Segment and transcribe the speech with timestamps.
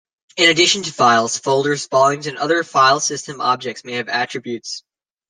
[0.35, 4.83] In addition to files, folders, volumes and other file system objects may have attributes.